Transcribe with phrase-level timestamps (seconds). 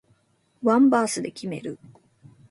[0.63, 1.77] ワンバースで決める